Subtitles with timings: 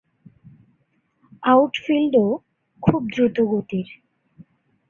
[1.43, 2.27] আউটফিল্ডও
[2.83, 3.87] খুব দ্রুতগতির।